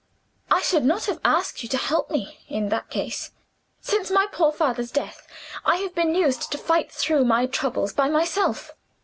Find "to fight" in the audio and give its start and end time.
6.51-6.91